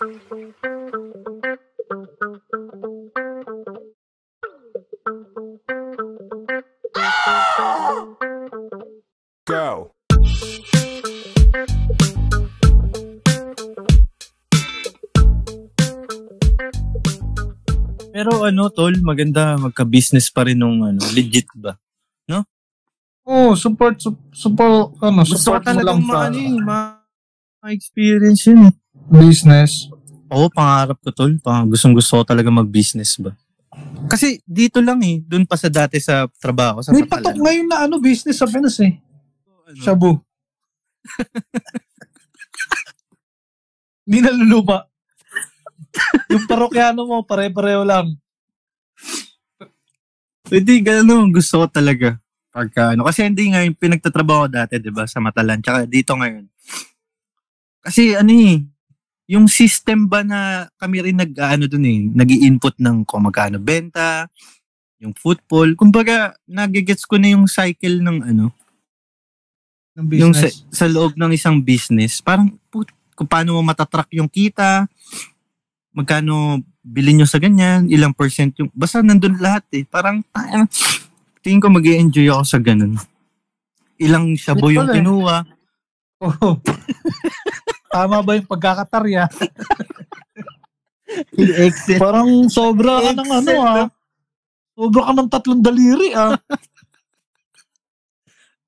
Go. 0.00 0.08
Pero 18.10 18.40
ano, 18.48 18.72
tol, 18.72 18.96
maganda 19.04 19.60
magka-business 19.60 20.32
pa 20.32 20.48
rin 20.48 20.56
nung 20.56 20.80
ano, 20.80 21.04
legit 21.12 21.44
ba? 21.52 21.76
Oh, 23.28 23.52
support, 23.52 24.00
su- 24.00 24.16
support, 24.32 24.96
ano, 25.04 25.28
Gusto 25.28 25.52
support 25.52 25.60
mo 25.60 25.76
lang 25.76 25.76
talagang 25.76 26.00
sa 26.00 26.08
ma, 26.08 26.24
ano, 26.24 26.38
eh, 26.40 26.56
ma- 26.64 27.04
ma-experience 27.60 28.48
yun 28.48 28.72
eh. 28.72 28.74
Business. 29.10 29.90
Oo, 30.30 30.46
pangarap 30.46 30.96
ko 31.02 31.10
tol. 31.10 31.34
Pang, 31.42 31.66
gustong 31.66 31.92
gusto 31.92 32.22
ko 32.22 32.22
talaga 32.22 32.48
mag-business 32.48 33.18
ba? 33.18 33.34
Kasi 34.06 34.38
dito 34.46 34.78
lang 34.78 35.02
eh, 35.02 35.22
doon 35.22 35.46
pa 35.46 35.58
sa 35.58 35.70
dati 35.70 35.98
sa 35.98 36.26
trabaho, 36.38 36.82
sa 36.82 36.94
May 36.94 37.06
patok 37.06 37.38
ngayon 37.38 37.66
na 37.66 37.86
ano, 37.86 37.98
business 37.98 38.38
sa 38.38 38.46
Pinas 38.46 38.78
eh. 38.82 38.98
Ano, 39.66 39.82
Shabu. 39.82 40.12
Hindi 44.06 44.18
nalulupa. 44.26 44.86
yung 46.30 46.46
parokyano 46.46 47.02
mo, 47.02 47.26
pare-pareho 47.26 47.82
lang. 47.82 48.14
Hindi, 50.50 50.82
ganun, 50.82 51.30
gusto 51.30 51.62
ko 51.62 51.66
talaga. 51.70 52.18
Pagka, 52.50 52.98
ano, 52.98 53.06
kasi 53.06 53.22
hindi 53.22 53.50
nga 53.50 53.62
yung 53.62 53.78
pinagtatrabaho 53.78 54.50
dati, 54.50 54.82
di 54.82 54.90
ba, 54.90 55.06
sa 55.06 55.22
Matalan. 55.22 55.62
Tsaka 55.62 55.86
dito 55.86 56.14
ngayon. 56.18 56.50
Kasi 57.80 58.12
ano 58.12 58.30
eh, 58.34 58.66
yung 59.30 59.46
system 59.46 60.10
ba 60.10 60.26
na 60.26 60.66
kami 60.74 61.06
rin 61.06 61.14
nag, 61.14 61.30
ano 61.38 61.70
dun 61.70 61.86
eh, 61.86 62.02
nag 62.10 62.26
input 62.34 62.74
ng 62.82 63.06
kung 63.06 63.30
magkano 63.30 63.62
benta, 63.62 64.26
yung 64.98 65.14
football. 65.14 65.78
Kumbaga, 65.78 66.34
nagigets 66.50 67.06
ko 67.06 67.14
na 67.14 67.38
yung 67.38 67.46
cycle 67.46 68.02
ng 68.02 68.26
ano, 68.26 68.50
Ng 69.94 70.06
yung 70.18 70.34
sa, 70.34 70.50
business. 70.50 70.66
sa 70.74 70.86
loob 70.90 71.14
ng 71.14 71.30
isang 71.30 71.62
business. 71.62 72.18
Parang, 72.18 72.58
put, 72.74 72.90
kung 73.14 73.30
paano 73.30 73.54
mo 73.54 73.62
matatrack 73.62 74.10
yung 74.18 74.26
kita, 74.26 74.90
magkano 75.94 76.58
bilhin 76.82 77.22
nyo 77.22 77.28
sa 77.30 77.38
ganyan, 77.38 77.86
ilang 77.86 78.10
percent 78.10 78.50
yung, 78.58 78.70
basta 78.74 78.98
nandun 78.98 79.38
lahat 79.38 79.62
eh. 79.70 79.86
Parang, 79.86 80.26
ah, 80.34 80.66
tingin 81.38 81.62
ko 81.62 81.70
mag 81.70 81.86
enjoy 81.86 82.26
ako 82.34 82.44
sa 82.50 82.58
ganun. 82.58 82.98
Ilang 83.94 84.34
shabu 84.34 84.74
Yun 84.74 84.74
yung 84.74 84.88
eh. 84.90 84.94
kinuha. 84.98 85.36
Oh. 86.18 86.58
Tama 87.90 88.22
ba 88.22 88.38
yung 88.38 88.46
pagkakatarya? 88.46 89.26
Excel. 91.66 91.98
Parang 91.98 92.46
sobra 92.46 93.02
ka 93.02 93.10
ng 93.18 93.30
ano 93.34 93.50
Excel, 93.50 93.66
ah. 93.66 93.86
Sobra 94.78 95.10
ka 95.10 95.12
ng 95.18 95.30
tatlong 95.30 95.58
daliri 95.58 96.14
ah. 96.14 96.38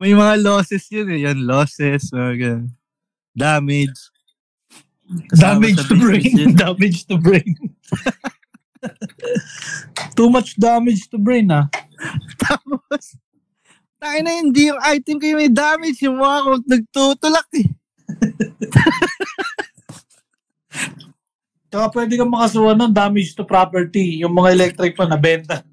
May 0.03 0.19
mga 0.19 0.43
losses 0.43 0.83
yun 0.91 1.07
eh. 1.15 1.23
Yan, 1.23 1.47
losses, 1.47 2.11
mga 2.11 2.35
ganun. 2.35 2.75
Damage. 3.39 4.11
Kasama 5.31 5.63
Damage 5.63 5.87
to 5.87 5.95
brain. 5.95 6.33
yun. 6.35 6.55
damage 6.59 7.07
to 7.07 7.17
brain. 7.23 7.55
Too 10.19 10.29
much 10.35 10.59
damage 10.59 11.07
to 11.07 11.23
brain 11.23 11.47
ah. 11.55 11.71
Tapos, 12.43 13.15
tayo 14.03 14.19
na 14.27 14.35
hindi 14.35 14.67
yung 14.67 14.83
item 14.83 15.23
ko 15.23 15.25
yung 15.31 15.41
may 15.47 15.53
damage. 15.55 16.03
Yung 16.03 16.19
mga 16.19 16.67
nagtutulak 16.67 17.47
eh. 17.63 17.71
Tsaka 21.73 21.87
pwede 21.97 22.21
kang 22.21 22.29
makasuhan 22.29 22.77
ng 22.77 22.93
damage 22.93 23.33
to 23.33 23.49
property. 23.49 24.21
Yung 24.21 24.37
mga 24.37 24.53
electric 24.53 24.93
pa 24.93 25.09
na 25.09 25.17
benta. 25.17 25.65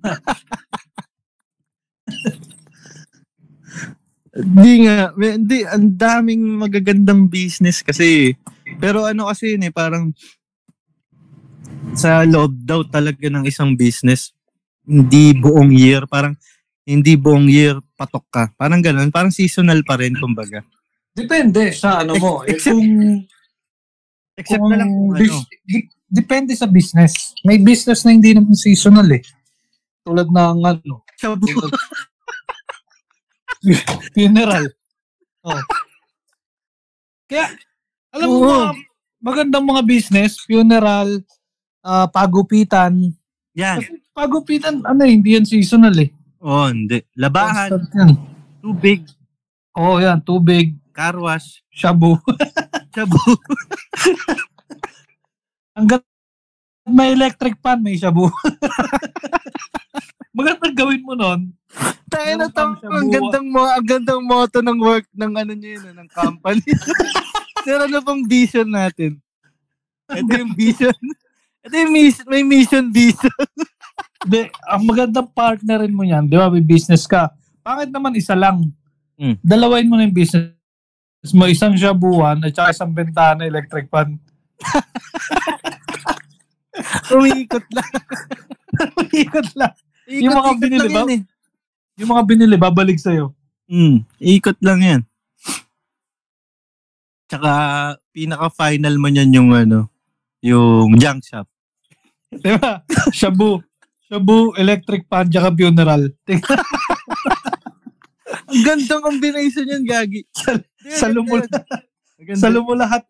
Hindi 4.31 4.87
nga, 4.87 5.11
hindi, 5.11 5.67
ang 5.67 5.91
daming 5.99 6.43
magagandang 6.55 7.27
business 7.27 7.83
kasi. 7.83 8.31
Pero 8.79 9.03
ano 9.03 9.27
kasi 9.27 9.59
yun 9.59 9.67
eh, 9.67 9.73
parang 9.75 10.15
sa 11.99 12.23
loob 12.23 12.55
daw 12.63 12.87
talaga 12.87 13.27
ng 13.27 13.43
isang 13.43 13.75
business, 13.75 14.31
hindi 14.87 15.35
buong 15.35 15.75
year, 15.75 16.07
parang 16.07 16.39
hindi 16.87 17.19
buong 17.19 17.51
year 17.51 17.75
patok 17.99 18.25
ka. 18.31 18.43
Parang 18.55 18.79
ganun, 18.79 19.11
parang 19.11 19.35
seasonal 19.35 19.83
pa 19.83 19.99
rin, 19.99 20.15
kumbaga. 20.15 20.63
Depende 21.19 21.71
sa 21.71 21.99
ano 21.99 22.15
mo. 22.15 22.31
Eh, 22.43 22.55
Except- 22.55 22.73
kung, 22.73 22.87
Except 24.35 24.57
kung 24.57 24.71
na 24.71 24.75
lang 24.79 24.89
kung 24.89 25.09
ano. 25.11 25.19
bis- 25.19 25.47
di- 25.63 25.91
depende 26.07 26.51
sa 26.55 26.65
business. 26.65 27.35
May 27.43 27.59
business 27.59 28.01
na 28.01 28.11
hindi 28.11 28.31
naman 28.31 28.55
seasonal 28.55 29.05
eh. 29.11 29.21
Tulad 30.01 30.25
ng 30.25 30.57
ano, 30.63 31.03
Shabu. 31.19 31.43
funeral. 34.15 34.65
Oh. 35.43 35.61
Kaya, 37.27 37.53
alam 38.09 38.27
mo, 38.27 38.37
Oo. 38.37 38.41
mga 38.41 38.67
magandang 39.19 39.65
mga 39.67 39.83
business, 39.83 40.39
funeral, 40.39 41.21
ah, 41.83 42.07
pagupitan. 42.07 43.11
Yan. 43.53 43.83
Kasi 43.83 43.99
pagupitan, 44.15 44.79
ano 44.81 45.01
eh, 45.03 45.11
hindi 45.11 45.35
yan 45.35 45.45
seasonal 45.45 45.93
eh. 45.99 46.09
Oh, 46.39 46.71
hindi. 46.71 47.03
Labahan, 47.19 47.67
Constant 47.67 47.93
yan. 47.93 48.09
tubig, 48.63 48.99
Oo, 49.75 49.95
oh, 49.95 50.01
yan. 50.01 50.19
Tubig, 50.23 50.75
car 50.99 51.15
wash, 51.15 51.63
shabu. 51.71 52.19
shabu. 52.95 53.15
Hanggat 55.79 56.03
may 56.83 57.15
electric 57.15 57.55
pan, 57.63 57.79
may 57.79 57.95
shabu. 57.95 58.27
Magandang 60.35 60.75
gawin 60.75 60.99
mo 61.07 61.15
nun. 61.15 61.55
Tayo 62.11 62.31
na 62.35 62.51
shabu. 62.51 62.83
ang 62.91 63.07
gandang 63.07 63.47
mo, 63.47 63.63
ang 63.63 63.85
gandang 63.87 64.21
motto 64.27 64.59
ng 64.59 64.75
work 64.83 65.07
ng 65.15 65.31
ano 65.39 65.51
niya 65.55 65.79
yun, 65.79 65.95
ng 66.03 66.09
company. 66.11 66.67
Sir, 67.63 67.79
ano 67.79 68.03
pang 68.03 68.19
vision 68.27 68.67
natin? 68.67 69.23
Ito 70.11 70.31
yung 70.35 70.51
vision. 70.51 70.99
Ito 71.63 71.75
yung 71.79 71.93
mission, 71.95 72.27
may 72.27 72.43
mission 72.43 72.91
vision. 72.91 73.47
Hindi, 74.19 74.51
ang 74.67 74.83
magandang 74.83 75.31
partnerin 75.31 75.95
mo 75.95 76.03
yan, 76.03 76.27
di 76.27 76.35
ba, 76.35 76.51
may 76.51 76.63
business 76.63 77.07
ka. 77.07 77.31
Bakit 77.63 77.87
naman 77.87 78.19
isa 78.19 78.35
lang? 78.35 78.67
Mm. 79.15 79.39
Dalawain 79.39 79.87
mo 79.87 79.95
na 79.95 80.03
yung 80.03 80.15
business 80.15 80.58
mo, 81.35 81.43
isang 81.45 81.75
shabuan 81.75 82.39
at 82.39 82.55
saka 82.55 82.71
isang 82.71 82.91
bentana 82.91 83.43
electric 83.43 83.91
pan. 83.91 84.15
Umiikot 87.11 87.65
lang. 87.75 87.91
Ikot 89.11 89.47
lang. 89.57 89.73
Ikot, 90.07 90.23
Yung 90.23 90.33
mga 90.33 90.49
ikot 90.49 90.61
binili 90.63 90.89
ba? 90.89 91.01
eh. 91.05 91.21
Yung 91.99 92.09
mga 92.15 92.23
binili, 92.23 92.55
babalik 92.55 92.95
sa'yo. 92.95 93.35
Mm, 93.67 94.07
ikot 94.17 94.55
lang 94.63 94.79
yan. 94.79 95.01
Tsaka, 97.29 97.51
pinaka-final 98.09 98.95
mo 98.97 99.07
niyan 99.11 99.35
yung 99.35 99.49
ano, 99.53 99.91
yung 100.41 100.97
junk 100.97 101.21
shop. 101.21 101.45
Di 102.31 102.57
ba? 102.57 102.81
Shabu. 103.13 103.61
Shabu, 104.09 104.57
electric 104.57 105.05
pan, 105.05 105.29
tsaka 105.29 105.53
funeral. 105.53 106.09
Ang 108.49 108.63
gandang 108.65 109.03
combination 109.05 109.69
yan, 109.69 109.85
Gagi. 109.85 110.25
Salo 110.97 111.21
mo, 111.21 111.37
Maganda. 111.37 111.61
salo 112.39 112.59
mo 112.65 112.73
lahat 112.73 113.05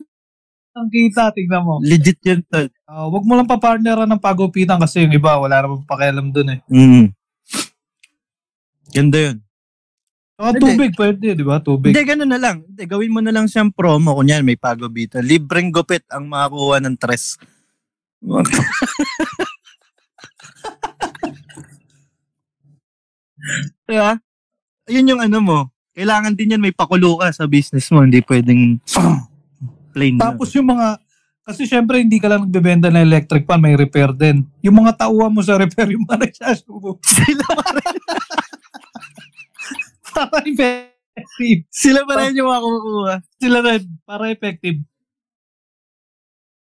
ng 0.76 0.90
kita, 0.92 1.32
tignan 1.34 1.64
mo. 1.64 1.80
Legit 1.82 2.20
yun, 2.24 2.44
tol. 2.46 2.68
Ah, 2.86 3.08
wag 3.08 3.26
mo 3.26 3.34
lang 3.36 3.50
papartneran 3.50 4.08
ng 4.08 4.22
pagupitan 4.22 4.80
kasi 4.80 5.08
yung 5.08 5.16
iba, 5.16 5.40
wala 5.40 5.64
namang 5.64 5.88
pakialam 5.88 6.30
dun 6.30 6.56
eh. 6.56 6.60
Mm. 6.70 7.06
Ganda 8.90 9.20
yun. 9.32 9.38
Saka 10.40 10.56
Hindi. 10.56 10.64
tubig, 10.64 10.92
pwede, 10.96 11.36
di 11.36 11.44
ba? 11.44 11.60
Tubig. 11.60 11.92
Hindi, 11.92 12.08
gano'n 12.08 12.32
na 12.32 12.40
lang. 12.40 12.64
Hindi, 12.64 12.88
gawin 12.88 13.12
mo 13.12 13.20
na 13.20 13.36
lang 13.36 13.52
siyang 13.52 13.76
promo. 13.76 14.16
Kunyan, 14.16 14.48
may 14.48 14.56
pagobita. 14.56 15.20
Libreng 15.20 15.68
gupit 15.68 16.08
ang 16.08 16.32
makakuha 16.32 16.80
ng 16.80 16.96
tres. 16.96 17.36
diba? 23.90 24.22
Yun 24.90 25.10
yung 25.16 25.22
ano 25.22 25.38
mo. 25.40 25.60
Kailangan 25.94 26.34
din 26.34 26.58
yan 26.58 26.62
may 26.62 26.74
pakulo 26.74 27.22
ka 27.22 27.30
sa 27.30 27.46
business 27.46 27.88
mo. 27.94 28.02
Hindi 28.02 28.26
pwedeng 28.26 28.82
plain 29.94 30.18
na. 30.18 30.34
Tapos 30.34 30.50
yung 30.58 30.66
mga, 30.74 30.98
kasi 31.46 31.70
syempre 31.70 32.02
hindi 32.02 32.18
ka 32.18 32.30
lang 32.30 32.50
nagbebenta 32.50 32.90
ng 32.90 33.06
electric 33.06 33.46
pan, 33.46 33.62
may 33.62 33.78
repair 33.78 34.10
din. 34.12 34.46
Yung 34.66 34.82
mga 34.82 35.06
tauhan 35.06 35.30
mo 35.30 35.46
sa 35.46 35.62
repair, 35.62 35.94
yung 35.94 36.06
mga 36.10 36.26
nagsasubo. 36.26 36.98
sila, 37.06 37.46
pa 37.54 37.70
rin, 37.78 37.96
Para 40.10 40.42
effective. 40.42 41.60
sila 41.70 42.02
pa 42.10 42.14
rin 42.26 42.34
yung 42.42 42.50
makukuha. 42.50 43.14
Sila 43.38 43.58
rin, 43.62 43.82
para 44.10 44.26
effective. 44.34 44.82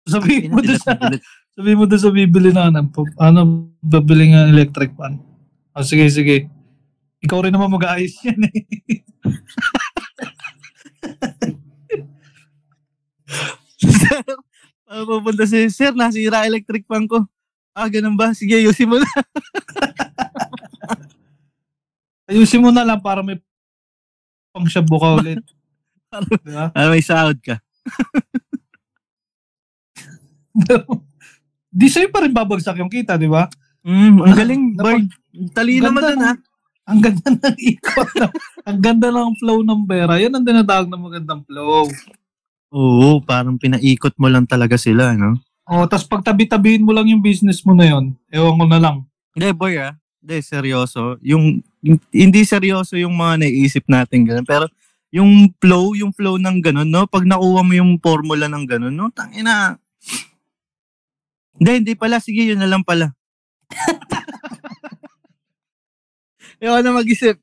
Sabihin 0.05 0.53
mo 0.53 0.61
doon 0.61 0.79
sa, 0.79 0.93
sabihin 1.57 1.79
mo 1.81 1.89
doon 1.89 2.03
sa 2.03 2.13
bibili 2.13 2.53
na, 2.53 2.69
ano, 2.69 2.87
ano, 3.19 3.41
babili 3.81 4.31
ng 4.31 4.53
electric 4.53 4.93
pan. 4.95 5.17
Ah, 5.73 5.83
sige, 5.83 6.07
sige. 6.13 6.54
Ikaw 7.25 7.39
rin 7.49 7.53
naman 7.57 7.73
mag-aayos 7.73 8.15
yan 8.23 8.41
eh. 8.53 8.61
Ah, 14.85 15.03
pupunta 15.03 15.49
si 15.49 15.65
Sir, 15.73 15.91
nasira 15.97 16.45
electric 16.47 16.85
fan 16.87 17.09
ko. 17.09 17.25
Ah, 17.75 17.89
ganun 17.91 18.15
ba? 18.15 18.31
Sige, 18.37 18.55
ayusin 18.55 18.87
mo 18.87 19.01
na. 19.01 19.09
Ayusin 22.31 22.63
mo 22.63 22.71
na 22.71 22.87
lang 22.87 23.01
para 23.03 23.25
may 23.25 23.41
pang 24.55 24.69
shabu 24.71 25.01
ka 25.01 25.19
ulit. 25.19 25.43
diba? 26.47 26.71
Ah, 26.71 26.89
may 26.93 27.03
sahod 27.03 27.41
ka. 27.43 27.59
Di 31.75 31.91
sa'yo 31.91 32.07
pa 32.15 32.23
rin 32.23 32.31
babagsak 32.31 32.79
yung 32.79 32.93
kita, 32.93 33.19
di 33.19 33.27
ba? 33.27 33.51
Mm, 33.83 34.23
ang 34.23 34.37
galing, 34.39 34.63
Napag- 34.79 35.11
boy. 35.11 35.51
Talino 35.51 35.91
mo 35.91 35.99
Ganda 35.99 36.15
dun, 36.15 36.23
ha? 36.23 36.33
Ng- 36.85 36.91
Ang 36.91 36.99
ganda 37.01 37.29
ng 37.41 37.57
ikot. 37.57 38.09
ng- 38.15 38.35
ang 38.65 38.79
ganda 38.79 39.09
ng 39.09 39.35
flow 39.37 39.59
ng 39.61 39.83
pera. 39.85 40.13
Yan 40.17 40.37
ang 40.37 40.45
tinatawag 40.45 40.87
na 40.87 40.97
magandang 40.97 41.43
flow. 41.45 41.89
Oo, 42.69 43.23
parang 43.23 43.57
pinaikot 43.57 44.13
mo 44.19 44.29
lang 44.29 44.45
talaga 44.45 44.77
sila, 44.77 45.15
no? 45.15 45.39
O, 45.65 45.89
tapos 45.89 46.05
pag 46.05 46.21
tabi-tabihin 46.21 46.85
mo 46.85 46.93
lang 46.93 47.09
yung 47.09 47.25
business 47.25 47.65
mo 47.65 47.73
na 47.73 47.89
yon, 47.89 48.13
ewan 48.29 48.59
ko 48.59 48.65
na 48.69 48.77
lang. 48.77 48.97
Hindi, 49.33 49.49
boy, 49.55 49.81
ah. 49.81 49.97
Hindi, 50.21 50.45
seryoso. 50.45 51.17
Yung, 51.25 51.65
yung- 51.81 52.05
hindi 52.11 52.45
seryoso 52.45 52.97
yung 52.97 53.15
mga 53.15 53.47
naiisip 53.47 53.89
natin 53.89 54.29
ganun. 54.29 54.45
Pero, 54.45 54.69
yung 55.09 55.55
flow, 55.57 55.95
yung 55.95 56.11
flow 56.11 56.37
ng 56.37 56.59
ganun, 56.61 56.91
no? 56.91 57.07
Pag 57.07 57.25
nakuha 57.25 57.63
mo 57.63 57.73
yung 57.73 57.97
formula 57.97 58.45
ng 58.45 58.65
ganun, 58.67 58.93
no? 58.93 59.09
Tangina. 59.09 59.79
Hindi, 61.55 61.71
hindi 61.81 61.95
pala. 61.95 62.19
Sige, 62.19 62.43
yun 62.45 62.59
na 62.59 62.67
lang 62.67 62.83
pala. 62.83 63.15
Ayaw 66.59 66.81
na 66.81 66.93
mag-isip. 66.93 67.37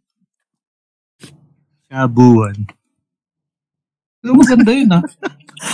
Shabuan. 1.86 2.56
Alam 4.22 4.34
mo, 4.34 4.44
ganda 4.44 4.72
yun 4.72 4.92
ha. 4.96 5.00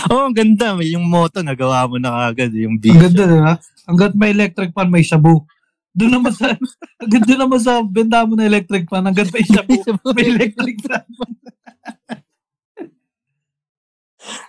Oh, 0.08 0.24
ang 0.24 0.34
ganda. 0.34 0.72
May 0.72 0.90
yung 0.90 1.04
moto, 1.04 1.40
nagawa 1.40 1.84
mo 1.84 1.96
na 1.96 2.28
kagad. 2.28 2.52
Yung 2.54 2.76
Ang 2.76 2.80
beat. 2.80 2.96
ganda, 2.98 3.22
di 3.24 3.38
ba? 3.38 3.54
Hanggat 3.84 4.12
may 4.14 4.32
electric 4.32 4.70
fan, 4.70 4.88
may 4.88 5.02
shabu. 5.02 5.44
Doon 5.90 6.12
naman 6.14 6.32
sa, 6.32 6.52
hanggang 7.00 7.24
doon 7.24 7.40
naman 7.40 7.58
sa 7.58 7.80
benda 7.80 8.22
mo 8.22 8.34
na 8.34 8.44
electric 8.44 8.86
fan, 8.86 9.02
hanggat 9.02 9.28
may 9.28 9.42
shabu, 9.42 9.74
may 10.16 10.26
electric 10.28 10.76
fan. 10.80 11.04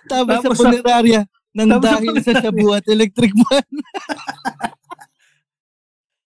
Tapos, 0.06 0.36
Tapos 0.36 0.56
sa 0.56 0.58
sa- 0.58 0.60
punerarya, 0.66 1.20
nang 1.50 1.68
Tapos 1.70 1.82
sa 1.82 1.90
dahil 1.96 2.08
sa 2.10 2.20
punerarya. 2.20 2.42
shabu 2.42 2.66
at 2.70 2.84
electric 2.86 3.32
man. 3.34 3.66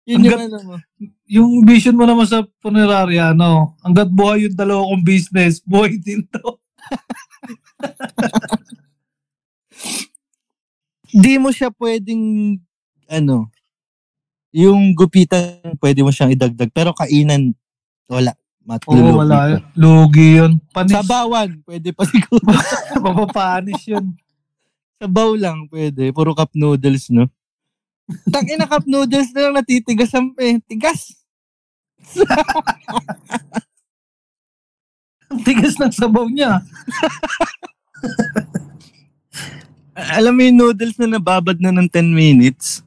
Yun 0.05 0.19
yung 0.19 0.23
Hanggat- 0.25 0.41
ano 0.45 0.59
mo. 0.63 0.77
Yung 1.27 1.67
vision 1.67 1.99
mo 1.99 2.07
naman 2.07 2.27
sa 2.27 2.47
punerarya, 2.63 3.35
ano, 3.35 3.75
hanggat 3.83 4.07
buhay 4.11 4.47
yung 4.47 4.55
dalawa 4.55 4.87
kong 4.87 5.03
business, 5.03 5.59
buhay 5.63 5.99
din 5.99 6.23
to. 6.31 6.59
Di 11.23 11.35
mo 11.39 11.51
siya 11.51 11.75
pwedeng, 11.75 12.55
ano, 13.11 13.51
yung 14.57 14.95
gupitan, 14.97 15.61
pwede 15.83 16.01
mo 16.01 16.15
siyang 16.15 16.33
idagdag. 16.33 16.71
Pero 16.73 16.97
kainan, 16.97 17.53
wala. 18.09 18.33
Oo, 18.33 18.67
Matulog. 18.67 19.23
wala 19.23 19.39
yun. 19.55 19.63
Lugi 19.79 20.29
yun. 20.43 20.53
Panis. 20.75 20.91
Sabawan, 20.97 21.63
pwede 21.63 21.95
pa 21.95 22.03
siguro. 22.03 22.43
Mapapanis 23.05 23.79
yun. 23.87 24.17
Sabaw 24.99 25.39
lang, 25.39 25.71
pwede. 25.71 26.11
Puro 26.11 26.35
cup 26.35 26.51
noodles, 26.57 27.13
no? 27.13 27.31
Tangina 28.31 28.71
cup 28.71 28.87
noodles 28.87 29.35
na 29.35 29.51
lang 29.51 29.59
natitigas 29.59 30.15
ang 30.15 30.31
eh. 30.39 30.63
Tigas. 30.63 31.11
Tigas 35.47 35.75
ng 35.75 35.91
sabaw 35.91 36.31
niya. 36.31 36.63
Alam 39.97 40.37
mo 40.37 40.45
yung 40.45 40.61
noodles 40.61 41.01
na 41.01 41.17
nababad 41.19 41.57
na 41.59 41.75
ng 41.75 41.89
10 41.91 42.13
minutes? 42.13 42.85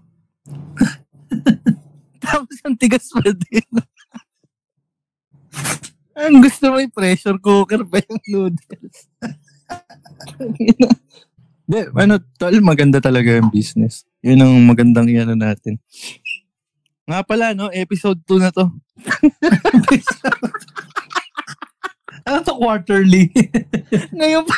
Tapos 2.23 2.55
ang 2.63 2.77
tigas 2.77 3.09
pa 3.09 3.33
din. 3.33 3.65
ang 6.13 6.37
gusto 6.37 6.69
mo 6.69 6.77
yung 6.77 6.93
pressure 6.93 7.41
cooker 7.41 7.81
pa 7.89 7.97
yung 8.05 8.21
noodles. 8.29 9.09
Hindi, 11.69 11.85
ano, 11.93 12.17
tol, 12.41 12.57
maganda 12.65 12.97
talaga 12.97 13.37
yung 13.37 13.53
business. 13.53 14.01
Yun 14.25 14.41
ang 14.41 14.53
magandang 14.65 15.05
iano 15.05 15.37
natin. 15.37 15.77
Nga 17.05 17.21
pala, 17.29 17.53
no, 17.53 17.69
episode 17.69 18.17
2 18.25 18.41
na 18.41 18.49
to. 18.49 18.65
Ano 22.29 22.45
to 22.45 22.53
quarterly? 22.61 23.33
Ngayon 24.17 24.45
pa. 24.45 24.57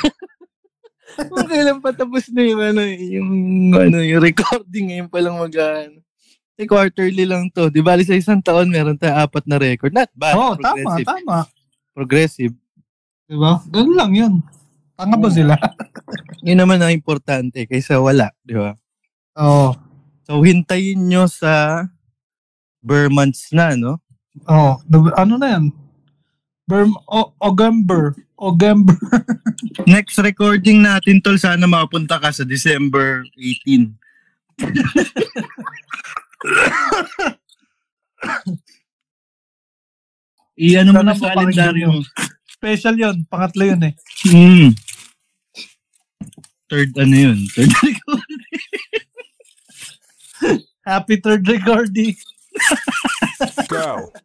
Kung 1.24 1.48
kailan 1.48 1.80
pa 1.80 1.96
tapos 1.96 2.28
na 2.28 2.44
yung 2.44 2.60
ano, 2.60 2.82
yung, 2.84 3.32
ano, 3.72 3.98
yung 4.04 4.20
recording 4.20 4.92
ngayon 4.92 5.08
pa 5.12 5.20
lang 5.24 5.36
mag 5.40 5.56
ano. 5.56 6.00
Eh, 6.60 6.68
quarterly 6.68 7.24
lang 7.24 7.48
to. 7.52 7.72
Di 7.72 7.80
ba, 7.80 7.96
sa 8.04 8.16
isang 8.16 8.44
taon, 8.44 8.68
meron 8.68 9.00
tayo 9.00 9.24
apat 9.24 9.48
na 9.48 9.56
record. 9.56 9.92
Not 9.96 10.12
bad. 10.16 10.36
Oo, 10.36 10.52
oh, 10.52 10.56
tama, 10.60 10.76
progressive. 10.76 11.08
tama. 11.08 11.38
Progressive. 11.96 12.54
Diba? 13.28 13.54
Ganun 13.72 13.96
lang 13.96 14.12
yun. 14.12 14.34
Tanga 15.02 15.18
ba 15.18 15.34
sila? 15.34 15.58
Yun 16.46 16.62
naman 16.62 16.78
ang 16.78 16.94
importante 16.94 17.66
kaysa 17.66 17.98
wala. 17.98 18.30
Di 18.46 18.54
ba? 18.54 18.78
Oo. 19.42 19.74
So, 20.30 20.46
hintayin 20.46 21.10
nyo 21.10 21.26
sa 21.26 21.90
Burmans 22.86 23.50
na, 23.50 23.74
no? 23.74 23.98
Oo. 24.46 24.78
Oh, 24.78 25.10
ano 25.18 25.42
na 25.42 25.58
yan? 25.58 25.74
Berm, 26.70 26.94
o, 27.10 27.34
Ogember. 27.42 28.14
Ogember. 28.38 28.94
Next 29.90 30.22
recording 30.22 30.86
natin, 30.86 31.18
tol, 31.18 31.42
sana 31.42 31.66
makapunta 31.66 32.22
ka 32.22 32.30
sa 32.30 32.46
December 32.46 33.26
18. 33.42 33.98
Iyan 40.62 40.94
mo 40.94 41.02
na 41.02 41.18
sa 41.18 41.34
kalendaryo. 41.34 42.06
Special 42.46 42.94
yun. 42.94 43.26
Pangatlo 43.26 43.66
yun 43.66 43.82
eh. 43.82 43.98
Mm. 44.30 44.78
Third 46.72 46.96
ano 46.96 47.12
yun? 47.12 47.52
Third 47.52 47.76
Happy 50.88 51.20
third 51.20 51.44
recording. 51.44 52.16
Go. 53.68 54.16